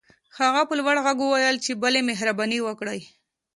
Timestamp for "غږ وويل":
1.05-1.57